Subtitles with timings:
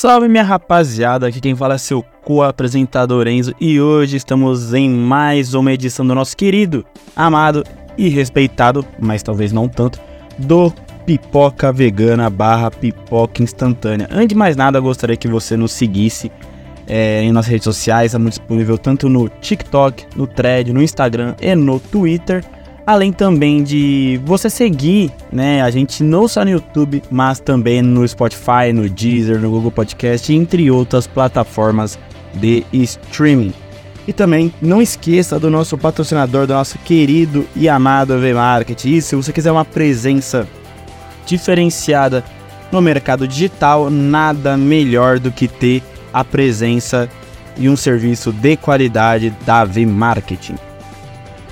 [0.00, 5.52] Salve minha rapaziada, aqui quem fala é seu co-apresentador Enzo e hoje estamos em mais
[5.52, 7.62] uma edição do nosso querido, amado
[7.98, 10.00] e respeitado, mas talvez não tanto,
[10.38, 10.72] do
[11.04, 14.08] Pipoca Vegana barra Pipoca Instantânea.
[14.10, 16.32] Antes de mais nada, gostaria que você nos seguisse
[16.86, 21.54] é, em nossas redes sociais, estamos disponível tanto no TikTok, no Thread, no Instagram e
[21.54, 22.42] no Twitter.
[22.90, 28.06] Além também de você seguir, né, a gente não só no YouTube, mas também no
[28.08, 31.96] Spotify, no Deezer, no Google Podcast, entre outras plataformas
[32.34, 33.54] de streaming.
[34.08, 38.84] E também não esqueça do nosso patrocinador, do nosso querido e amado V-Market.
[38.86, 40.48] E se você quiser uma presença
[41.24, 42.24] diferenciada
[42.72, 45.80] no mercado digital, nada melhor do que ter
[46.12, 47.08] a presença
[47.56, 50.69] e um serviço de qualidade da V-Marketing.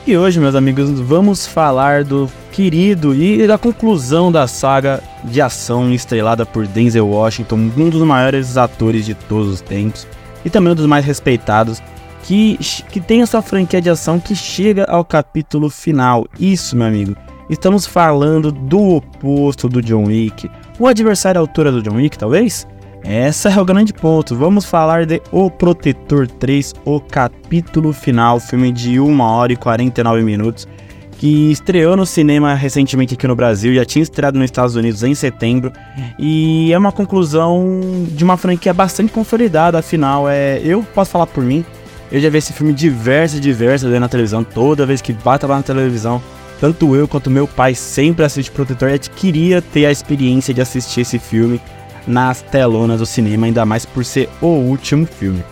[0.09, 5.93] E hoje, meus amigos, vamos falar do querido e da conclusão da saga de ação
[5.93, 10.07] estrelada por Denzel Washington, um dos maiores atores de todos os tempos
[10.47, 11.83] e também um dos mais respeitados,
[12.23, 12.57] que,
[12.89, 16.27] que tem a sua franquia de ação que chega ao capítulo final.
[16.41, 17.15] Isso, meu amigo,
[17.51, 22.67] estamos falando do oposto do John Wick, o adversário à altura do John Wick, talvez?
[23.03, 24.37] Essa é o grande ponto.
[24.37, 30.23] Vamos falar de O Protetor 3, o capítulo final, filme de 1 hora e 49
[30.23, 30.67] minutos,
[31.13, 35.15] que estreou no cinema recentemente aqui no Brasil, já tinha estreado nos Estados Unidos em
[35.15, 35.73] setembro,
[36.19, 41.43] e é uma conclusão de uma franquia bastante consolidada, afinal, é, eu posso falar por
[41.43, 41.65] mim,
[42.11, 45.47] eu já vi esse filme diversas e diversas vezes na televisão, toda vez que bata
[45.47, 46.23] lá na televisão,
[46.61, 51.01] tanto eu quanto meu pai sempre assiste Protetor, e queria ter a experiência de assistir
[51.01, 51.61] esse filme,
[52.09, 55.45] nas telonas do cinema, ainda mais por ser o último filme.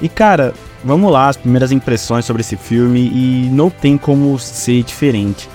[0.00, 4.82] E cara, vamos lá, as primeiras impressões sobre esse filme e não tem como ser
[4.82, 5.48] diferente.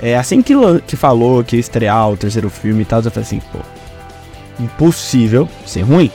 [0.00, 0.54] É assim que,
[0.86, 3.58] que falou que ia estrear o terceiro filme e tal, eu falei assim, pô,
[4.60, 6.10] impossível ser ruim.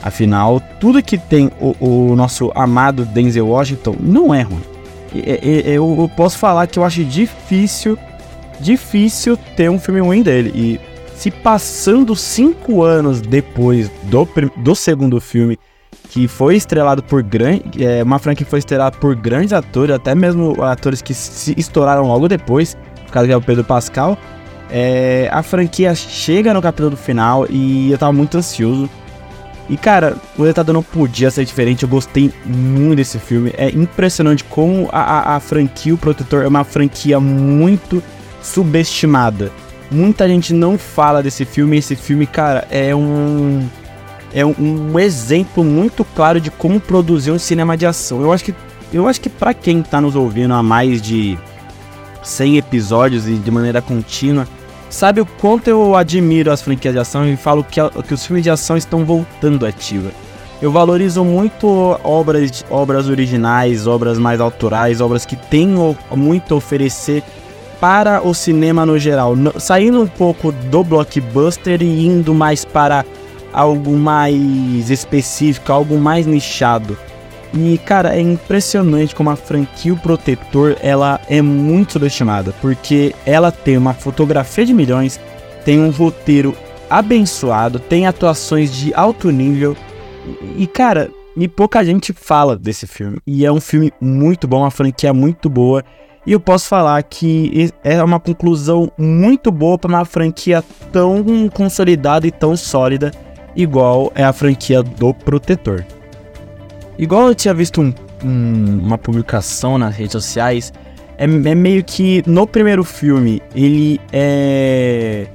[0.00, 4.62] Afinal, tudo que tem o, o nosso amado Denzel Washington não é ruim.
[5.12, 7.98] eu, eu posso falar que eu acho difícil,
[8.60, 10.52] difícil ter um filme ruim dele.
[10.54, 15.58] E se passando cinco anos depois do, do segundo filme,
[16.10, 20.14] que foi estrelado por grande, é, uma franquia que foi estrelada por grandes atores, até
[20.14, 22.76] mesmo atores que se estouraram logo depois,
[23.06, 24.18] por causa que é o Pedro Pascal,
[24.70, 28.88] é, a franquia chega no capítulo final e eu tava muito ansioso.
[29.68, 33.52] E cara, o resultado não podia ser diferente, eu gostei muito desse filme.
[33.56, 38.02] É impressionante como a, a, a franquia O Protetor é uma franquia muito
[38.42, 39.50] subestimada.
[39.90, 41.76] Muita gente não fala desse filme.
[41.76, 43.68] Esse filme, cara, é um
[44.34, 48.20] é um, um, exemplo muito claro de como produzir um cinema de ação.
[48.20, 48.54] Eu acho que
[48.92, 51.38] eu acho que para quem tá nos ouvindo há mais de
[52.22, 54.46] 100 episódios e de maneira contínua,
[54.90, 58.42] sabe o quanto eu admiro as franquias de ação e falo que, que os filmes
[58.42, 60.10] de ação estão voltando ativa.
[60.62, 61.66] Eu valorizo muito
[62.02, 65.74] obras, obras originais, obras mais autorais, obras que têm
[66.16, 67.22] muito a oferecer
[67.80, 73.04] para o cinema no geral, saindo um pouco do blockbuster e indo mais para
[73.52, 76.96] algo mais específico, algo mais nichado.
[77.52, 83.52] E cara, é impressionante como a franquia o Protetor ela é muito subestimada, porque ela
[83.52, 85.20] tem uma fotografia de milhões,
[85.64, 86.54] tem um roteiro
[86.90, 89.76] abençoado, tem atuações de alto nível.
[90.56, 93.18] E cara, e pouca gente fala desse filme.
[93.26, 95.84] E é um filme muito bom, uma franquia muito boa.
[96.26, 102.26] E eu posso falar que é uma conclusão muito boa para uma franquia tão consolidada
[102.26, 103.10] e tão sólida,
[103.54, 105.84] igual é a franquia do Protetor.
[106.98, 107.92] Igual eu tinha visto um,
[108.24, 110.72] um, uma publicação nas redes sociais,
[111.18, 115.26] é, é, meio que no primeiro filme ele é.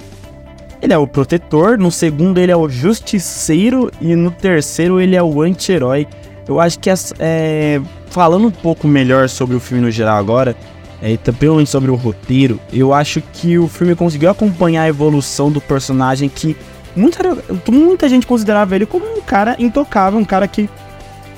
[0.81, 5.21] Ele é o protetor, no segundo ele é o justiceiro e no terceiro ele é
[5.21, 6.07] o anti-herói.
[6.47, 6.89] Eu acho que
[7.19, 10.55] é, falando um pouco melhor sobre o filme no geral agora,
[11.01, 15.61] é, também sobre o roteiro, eu acho que o filme conseguiu acompanhar a evolução do
[15.61, 16.55] personagem que
[16.95, 17.37] muita,
[17.69, 20.69] muita gente considerava ele como um cara intocável, um cara que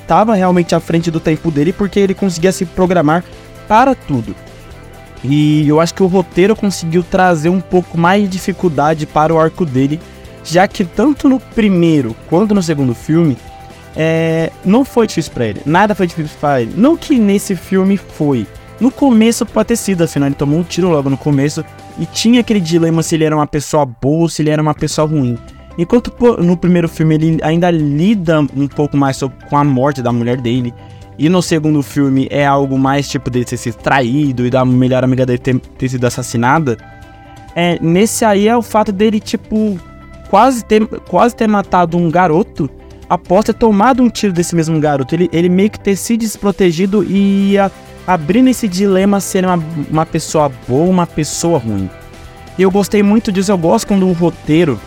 [0.00, 3.24] estava realmente à frente do tempo dele porque ele conseguia se programar
[3.68, 4.34] para tudo.
[5.24, 9.38] E eu acho que o roteiro conseguiu trazer um pouco mais de dificuldade para o
[9.38, 10.00] arco dele,
[10.44, 13.36] já que tanto no primeiro quanto no segundo filme,
[13.94, 15.62] é, não foi difícil para ele.
[15.64, 16.74] Nada foi difícil para ele.
[16.76, 18.46] Não que nesse filme foi,
[18.82, 21.64] no começo pode ter sido, afinal ele tomou um tiro logo no começo
[22.00, 24.74] e tinha aquele dilema se ele era uma pessoa boa ou se ele era uma
[24.74, 25.38] pessoa ruim.
[25.78, 26.12] Enquanto
[26.42, 30.74] no primeiro filme ele ainda lida um pouco mais com a morte da mulher dele.
[31.16, 35.04] E no segundo filme é algo mais tipo de ter sido traído e da melhor
[35.04, 36.76] amiga dele ter, ter sido assassinada.
[37.54, 39.78] É, nesse aí é o fato dele, tipo,
[40.28, 42.68] quase ter, quase ter matado um garoto
[43.08, 47.04] após ter tomado um tiro desse mesmo garoto, ele, ele meio que ter se desprotegido
[47.04, 47.70] e ia
[48.06, 51.88] abrindo esse dilema ser uma, uma pessoa boa ou uma pessoa ruim.
[52.58, 54.78] E eu gostei muito disso, eu gosto quando o roteiro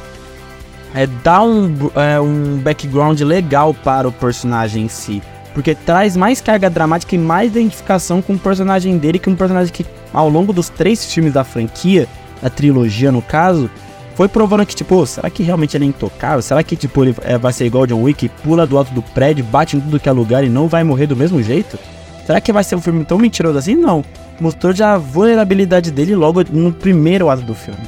[0.94, 5.22] é, dá um, é, um background legal para o personagem em si.
[5.54, 9.74] Porque traz mais carga dramática e mais identificação com o personagem dele, que um personagem
[9.74, 12.08] que, ao longo dos três filmes da franquia,
[12.42, 13.70] da trilogia no caso,
[14.16, 16.42] foi provando que, tipo, será que realmente ele é intocável?
[16.42, 19.02] Será que, tipo, ele é, vai ser igual o John Wick, pula do alto do
[19.02, 21.78] prédio, bate em tudo que é lugar e não vai morrer do mesmo jeito?
[22.26, 23.76] Será que vai ser um filme tão mentiroso assim?
[23.76, 24.04] Não.
[24.40, 27.80] Mostrou já a vulnerabilidade dele logo no primeiro ato do filme.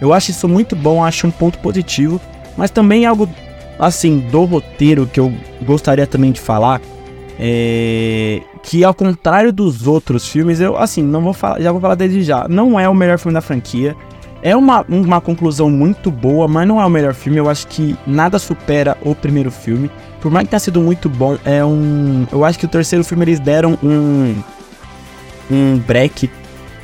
[0.00, 2.20] Eu acho isso muito bom, acho um ponto positivo,
[2.56, 3.28] mas também algo,
[3.78, 6.80] assim, do roteiro que eu gostaria também de falar,
[7.38, 11.94] é que ao contrário dos outros filmes, eu, assim, não vou falar, já vou falar
[11.94, 13.94] desde já, não é o melhor filme da franquia,
[14.46, 17.36] é uma, uma conclusão muito boa, mas não é o melhor filme.
[17.36, 19.90] Eu acho que nada supera o primeiro filme.
[20.20, 22.28] Por mais que tenha sido muito bom, é um.
[22.30, 24.36] Eu acho que o terceiro filme eles deram um.
[25.50, 26.30] Um break,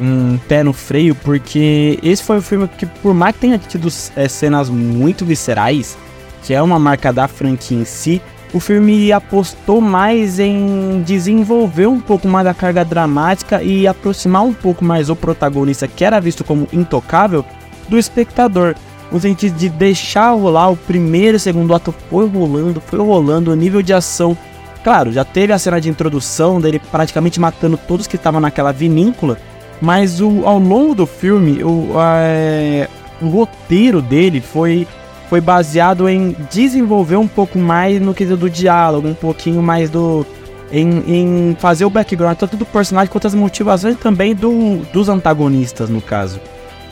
[0.01, 3.87] um pé no freio, porque esse foi o filme que, por mais que tenha tido
[4.17, 5.97] é, cenas muito viscerais,
[6.43, 8.21] que é uma marca da franquia em si,
[8.53, 14.53] o filme apostou mais em desenvolver um pouco mais da carga dramática e aproximar um
[14.53, 17.45] pouco mais o protagonista, que era visto como intocável,
[17.89, 18.75] do espectador.
[19.11, 23.57] No sentido de deixar rolar o primeiro e segundo ato foi rolando, foi rolando, o
[23.57, 24.37] nível de ação.
[24.85, 29.39] Claro, já teve a cena de introdução dele praticamente matando todos que estavam naquela vinícola,
[29.81, 32.89] mas o, ao longo do filme, o, é,
[33.21, 34.87] o roteiro dele foi
[35.33, 40.27] foi baseado em desenvolver um pouco mais no quesito do diálogo, um pouquinho mais do.
[40.71, 45.89] Em, em fazer o background tanto do personagem quanto as motivações também do, dos antagonistas,
[45.89, 46.39] no caso.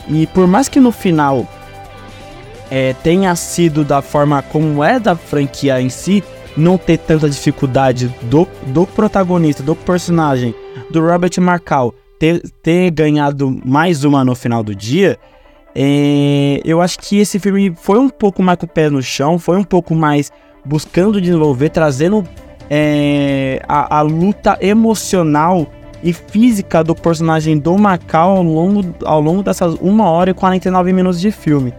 [0.07, 1.45] E por mais que no final
[2.71, 6.23] é, tenha sido da forma como é da franquia em si,
[6.57, 10.55] não ter tanta dificuldade do, do protagonista, do personagem,
[10.89, 15.19] do Robert Marcal, ter, ter ganhado mais uma no final do dia,
[15.73, 19.39] é, eu acho que esse filme foi um pouco mais com o pé no chão,
[19.39, 20.31] foi um pouco mais
[20.65, 22.27] buscando desenvolver, trazendo
[22.69, 25.67] é, a, a, luta emocional
[26.03, 30.91] e física do personagem do Macau ao longo, ao longo dessas 1 hora e 49
[30.93, 31.73] minutos de filme.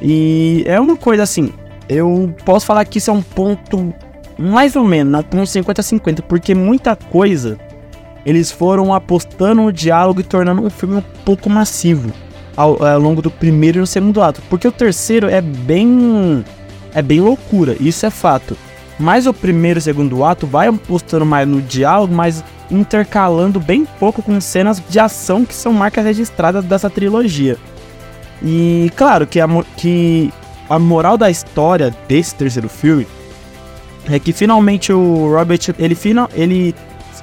[0.00, 1.52] E é uma coisa assim,
[1.88, 3.92] eu posso falar que isso é um ponto
[4.38, 7.58] mais ou menos, ponto 50-50, porque muita coisa
[8.24, 12.12] eles foram apostando no diálogo e tornando o filme um pouco massivo
[12.58, 14.42] ao, ao longo do primeiro e no segundo ato.
[14.50, 16.44] Porque o terceiro é bem.
[16.92, 18.56] É bem loucura, isso é fato.
[18.98, 24.20] Mas o primeiro e segundo ato vai apostando mais no diálogo, mas intercalando bem pouco
[24.20, 27.56] com cenas de ação que são marcas registradas dessa trilogia.
[28.42, 29.46] E claro que a,
[29.76, 30.32] que
[30.68, 33.06] a moral da história desse terceiro filme
[34.10, 36.74] é que finalmente o Robert ele, final, ele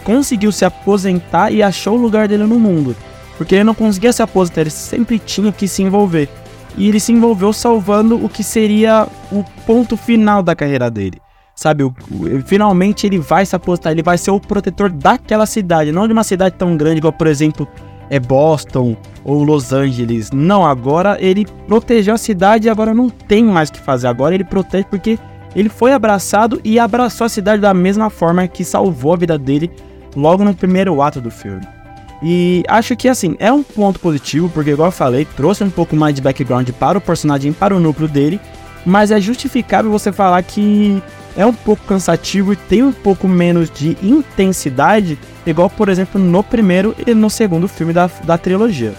[0.04, 2.96] conseguiu se aposentar e achou o lugar dele no mundo.
[3.38, 6.30] Porque ele não conseguia se aposentar, ele sempre tinha que se envolver.
[6.78, 11.22] E ele se envolveu salvando o que seria o ponto final da carreira dele.
[11.56, 15.92] Sabe, o, o, finalmente ele vai se aposentar, ele vai ser o protetor daquela cidade,
[15.92, 17.66] não de uma cidade tão grande igual, por exemplo,
[18.10, 20.32] é Boston ou Los Angeles.
[20.32, 24.08] Não, agora ele protegeu a cidade e agora não tem mais o que fazer.
[24.08, 25.18] Agora ele protege porque
[25.56, 29.72] ele foi abraçado e abraçou a cidade da mesma forma que salvou a vida dele
[30.16, 31.75] logo no primeiro ato do filme.
[32.28, 35.96] E acho que assim, é um ponto positivo, porque igual eu falei, trouxe um pouco
[35.96, 38.42] mais de background para o personagem, para o núcleo dele,
[38.84, 41.04] mas é justificável você falar que
[41.38, 46.44] é um pouco cansativo e tem um pouco menos de intensidade, igual por exemplo no
[46.44, 48.96] primeiro e no segundo filme da, da trilogia.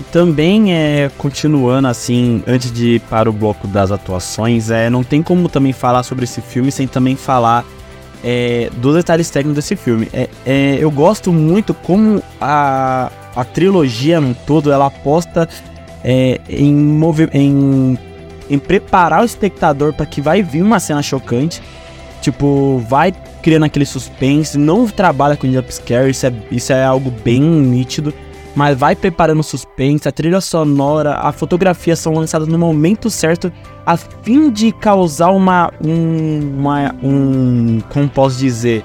[0.00, 5.04] E também é continuando assim, antes de ir para o bloco das atuações, é não
[5.04, 7.64] tem como também falar sobre esse filme sem também falar
[8.22, 10.08] é, dos detalhes técnicos desse filme.
[10.12, 15.48] É, é, eu gosto muito como a, a trilogia no todo ela aposta
[16.02, 17.00] é, em,
[17.32, 17.98] em,
[18.50, 21.62] em preparar o espectador para que vai vir uma cena chocante.
[22.20, 27.40] Tipo, vai criando aquele suspense, não trabalha com jumpscare, isso é, isso é algo bem
[27.40, 28.12] nítido
[28.58, 33.52] mas vai preparando suspense, a trilha sonora, a fotografia são lançadas no momento certo
[33.86, 38.84] a fim de causar uma um, uma um como posso dizer,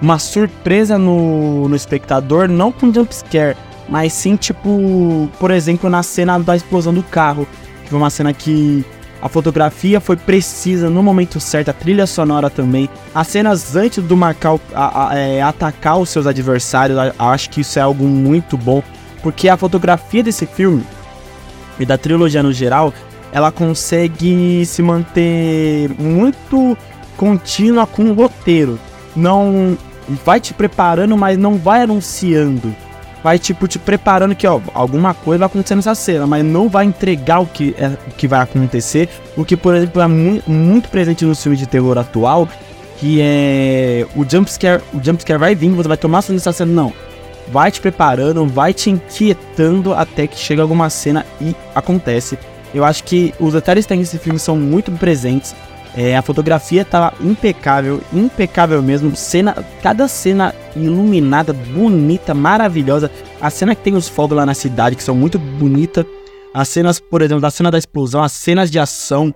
[0.00, 3.58] uma surpresa no, no espectador, não com jumpscare,
[3.90, 7.46] mas sim tipo, por exemplo, na cena da explosão do carro,
[7.82, 8.86] que foi uma cena que
[9.20, 12.88] a fotografia foi precisa no momento certo, a trilha sonora também.
[13.14, 17.78] As cenas antes do Marcal a, a, é, atacar os seus adversários, acho que isso
[17.78, 18.82] é algo muito bom
[19.22, 20.84] porque a fotografia desse filme
[21.78, 22.92] e da trilogia no geral,
[23.32, 26.76] ela consegue se manter muito
[27.16, 28.78] contínua com o roteiro.
[29.14, 29.76] Não
[30.24, 32.74] vai te preparando, mas não vai anunciando.
[33.22, 36.86] Vai, tipo, te preparando que, ó, alguma coisa vai acontecer nessa cena, mas não vai
[36.86, 39.10] entregar o que, é, o que vai acontecer.
[39.36, 42.48] O que, por exemplo, é mu muito presente no filme de terror atual,
[42.98, 46.92] que é o jumpscare, o jumpscare vai vir, você vai tomar sua nessa cena, não.
[47.48, 52.38] Vai te preparando, vai te inquietando até que chega alguma cena e acontece.
[52.72, 55.54] Eu acho que os detalhes tem nesse filme são muito presentes.
[55.96, 59.16] É, a fotografia tá impecável, impecável mesmo.
[59.16, 63.10] Cena, cada cena iluminada, bonita, maravilhosa.
[63.40, 66.04] A cena que tem os fogos lá na cidade, que são muito bonitas.
[66.54, 69.34] As cenas, por exemplo, da cena da explosão, as cenas de ação.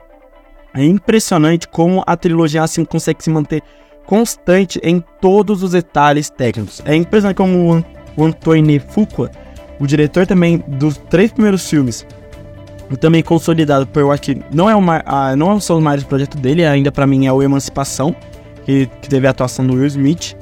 [0.72, 3.62] É impressionante como a trilogia assim consegue se manter
[4.06, 6.82] constante em todos os detalhes técnicos.
[6.84, 7.84] É impressionante como
[8.16, 9.30] o Antoine Fuqua,
[9.80, 12.06] o diretor também dos três primeiros filmes,
[13.00, 16.40] também consolidado por eu acho que não é uma a, não são os maiores projetos
[16.40, 18.14] dele ainda para mim é o Emancipação
[18.64, 20.36] que, que teve a atuação do Will Smith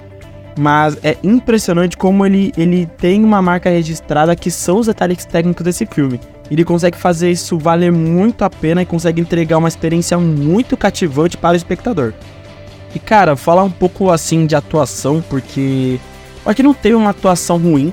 [0.59, 5.65] mas é impressionante como ele, ele tem uma marca registrada que são os detalhes técnicos
[5.65, 6.21] desse filme.
[6.51, 11.37] Ele consegue fazer isso valer muito a pena e consegue entregar uma experiência muito cativante
[11.37, 12.13] para o espectador.
[12.95, 15.99] E cara, falar um pouco assim de atuação, porque
[16.45, 17.93] aqui não teve uma atuação ruim,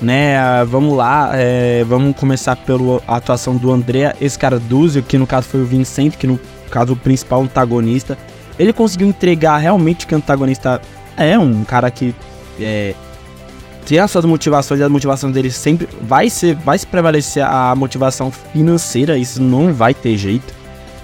[0.00, 0.64] né?
[0.64, 5.66] Vamos lá, é, vamos começar pela atuação do Andrea Escarduzio, que no caso foi o
[5.66, 6.38] Vincent, que no
[6.70, 8.16] caso o principal antagonista.
[8.58, 10.80] Ele conseguiu entregar realmente que o antagonista
[11.16, 12.14] é um cara que
[12.60, 12.94] é,
[13.86, 17.74] tem as suas motivações e a motivação dele sempre vai ser, vai se prevalecer a
[17.76, 20.52] motivação financeira, isso não vai ter jeito.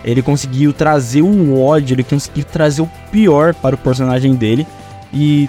[0.05, 4.67] Ele conseguiu trazer o ódio, ele conseguiu trazer o pior para o personagem dele
[5.13, 5.49] e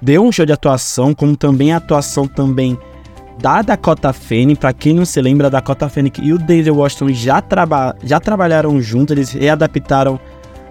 [0.00, 2.78] deu um show de atuação, como também a atuação também
[3.38, 4.54] da Dakota Fanning.
[4.54, 8.18] Para quem não se lembra, a Dakota Fanning e o Denzel Washington já, traba já
[8.20, 10.18] trabalharam juntos, eles readaptaram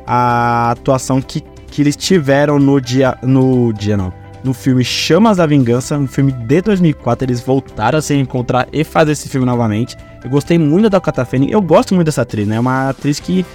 [0.07, 3.17] a atuação que, que eles tiveram no dia.
[3.21, 4.11] No dia não.
[4.43, 8.83] No filme Chamas da Vingança, um filme de 2004, eles voltaram a se encontrar e
[8.83, 9.97] fazer esse filme novamente.
[10.23, 12.55] Eu gostei muito da Dakota Fanning, eu gosto muito dessa atriz, né?
[12.55, 13.45] É uma atriz que,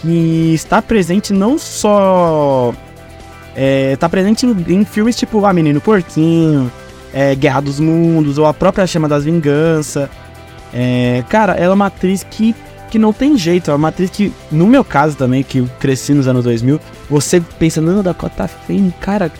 [0.00, 2.72] que está presente não só
[3.54, 6.70] é, tá presente em, em, filmes tipo A Menino Porquinho,
[7.12, 10.08] é, Guerra dos Mundos, ou a própria Chama das Vingança.
[10.72, 12.54] É, cara, ela é uma atriz que,
[12.90, 13.70] que não tem jeito.
[13.70, 17.80] É uma atriz que, no meu caso também, que cresci nos anos 2000, você pensa,
[17.80, 19.30] não, Dakota Fanning, cara,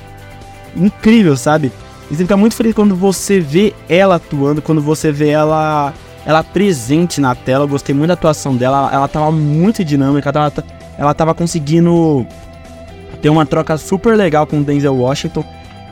[0.77, 1.73] incrível, sabe?
[2.11, 5.93] E você fica muito feliz quando você vê ela atuando, quando você vê ela
[6.25, 7.65] ela presente na tela.
[7.65, 10.53] Eu gostei muito da atuação dela, ela, tava muito dinâmica, ela,
[10.99, 12.27] ela tava conseguindo
[13.23, 15.45] tem uma troca super legal com o Denzel Washington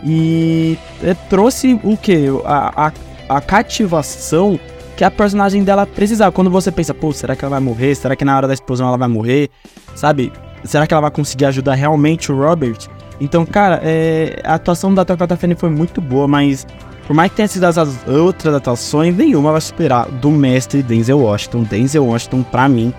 [0.05, 2.27] e é, trouxe o que?
[2.45, 2.93] A, a,
[3.37, 4.59] a, cativação
[4.97, 6.33] que a personagem dela precisava.
[6.33, 7.95] Quando você pensa, pô, será que ela vai morrer?
[7.95, 9.49] Será que na hora da explosão ela vai morrer?
[9.95, 10.33] Sabe?
[10.65, 12.89] Será que ela vai conseguir ajudar realmente o Robert?
[13.21, 16.67] Então, cara, é, a atuação da Dakota Fanning foi muito boa, mas
[17.07, 21.65] por mais que tenha sido as outras atuações, nenhuma vai superar do mestre Denzel Washington.
[21.65, 22.95] Denzel Washington, pra mim,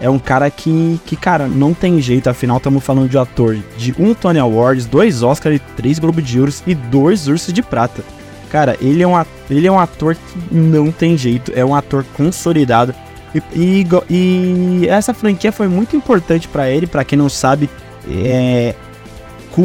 [0.00, 2.28] é um cara que, que cara, não tem jeito.
[2.28, 6.40] Afinal, estamos falando de um ator de um Tony Awards, dois Oscars, três Globo de
[6.40, 8.02] Ouro e dois Ursos de Prata.
[8.50, 11.52] Cara, ele é, um, ele é um ator que não tem jeito.
[11.54, 12.92] É um ator consolidado.
[13.32, 16.88] E, e, e essa franquia foi muito importante para ele.
[16.88, 17.70] para quem não sabe,
[18.10, 18.74] é,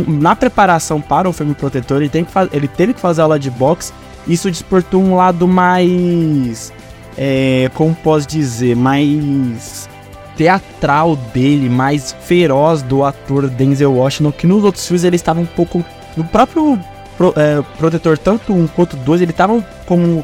[0.08, 3.50] na preparação para o filme Protetor, ele, tem que ele teve que fazer aula de
[3.50, 3.94] boxe.
[4.28, 6.74] Isso despertou um lado mais.
[7.18, 8.76] É, como posso dizer?
[8.76, 9.90] Mais
[10.36, 15.46] teatral dele, mais feroz do ator Denzel Washington, que nos outros filmes ele estava um
[15.46, 15.84] pouco.
[16.16, 16.80] No próprio
[17.18, 20.24] pro, é, Protetor, tanto um quanto dois, ele estava como.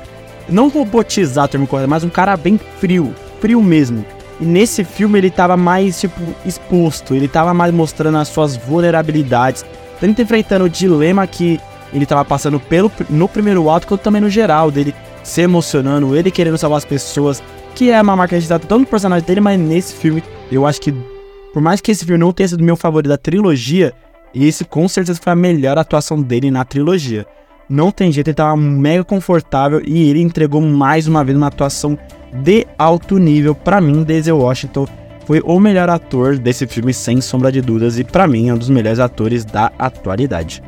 [0.49, 4.05] Não robotizado, termo correto, mas um cara bem frio, frio mesmo.
[4.39, 9.65] E nesse filme ele estava mais, tipo, exposto, ele estava mais mostrando as suas vulnerabilidades,
[9.99, 11.59] tanto enfrentando o dilema que
[11.93, 16.31] ele estava passando pelo, no primeiro ato, quanto também no geral, dele se emocionando, ele
[16.31, 17.41] querendo salvar as pessoas,
[17.75, 20.91] que é uma marca registrada tanto no personagem dele, mas nesse filme, eu acho que,
[21.53, 23.93] por mais que esse filme não tenha sido meu favorito da trilogia,
[24.33, 27.25] esse com certeza foi a melhor atuação dele na trilogia.
[27.69, 31.97] Não tem jeito, ele tava mega confortável e ele entregou mais uma vez uma atuação
[32.33, 33.53] de alto nível.
[33.53, 34.87] Para mim, Denzel Washington
[35.25, 38.57] foi o melhor ator desse filme, sem sombra de dúvidas, e para mim é um
[38.57, 40.61] dos melhores atores da atualidade.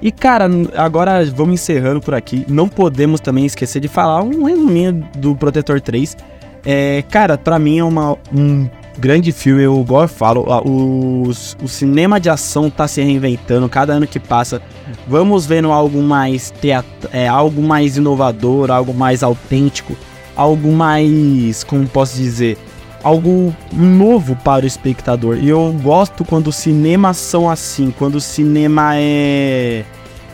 [0.00, 2.44] E cara, agora vamos encerrando por aqui.
[2.48, 6.16] Não podemos também esquecer de falar um resuminho do Protetor 3
[6.64, 11.68] é, cara, para mim é uma, um grande filme, eu igual eu falo, o, o
[11.68, 14.60] cinema de ação tá se reinventando cada ano que passa.
[15.06, 19.96] Vamos vendo algo mais teatro, é, algo mais inovador, algo mais autêntico,
[20.38, 22.56] algo mais, como posso dizer,
[23.02, 25.36] algo novo para o espectador.
[25.38, 29.84] E eu gosto quando cinemas são assim, quando o cinema é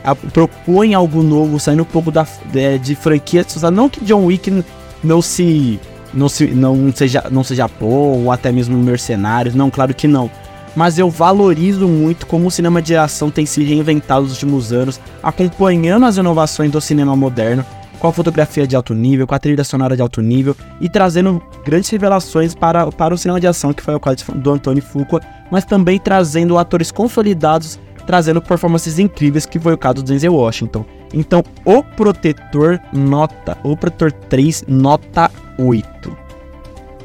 [0.05, 3.47] a, propõe algo novo, saindo um pouco da, de, de franquia.
[3.73, 4.63] Não que John Wick
[5.03, 5.81] não se
[6.13, 10.31] não, se, não, seja, não seja bom, ou até mesmo Mercenários, não, claro que não.
[10.77, 15.01] Mas eu valorizo muito como o cinema de ação tem se reinventado nos últimos anos,
[15.23, 17.65] acompanhando as inovações do cinema moderno,
[18.05, 21.43] com a fotografia de alto nível, com a trilha sonora de alto nível e trazendo
[21.65, 25.23] grandes revelações para, para o cinema de ação, que foi o caso do Antônio Fuqua,
[25.51, 30.85] mas também trazendo atores consolidados, trazendo performances incríveis, que foi o caso do Denzel Washington.
[31.15, 36.24] Então, O Protetor nota, O Protetor 3 nota 8.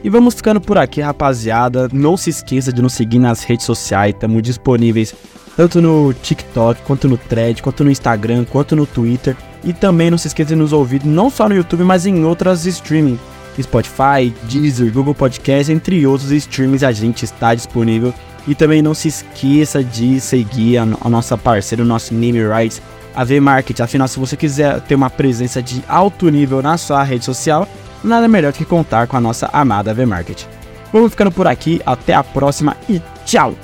[0.03, 1.89] E vamos ficando por aqui, rapaziada.
[1.91, 5.13] Não se esqueça de nos seguir nas redes sociais, estamos disponíveis
[5.59, 9.35] tanto no TikTok, quanto no Thread, quanto no Instagram, quanto no Twitter.
[9.61, 12.65] E também não se esqueça de nos ouvir não só no YouTube, mas em outras
[12.65, 13.19] streaming.
[13.61, 18.13] Spotify, Deezer, Google Podcast, entre outros streams a gente está disponível.
[18.47, 22.81] E também não se esqueça de seguir a, a nossa parceira, o nosso Name Rights,
[23.13, 23.81] a V-Market.
[23.81, 27.67] Afinal, se você quiser ter uma presença de alto nível na sua rede social,
[28.03, 30.45] nada melhor do que contar com a nossa amada V-Market.
[30.91, 33.55] Vamos ficando por aqui, até a próxima e tchau!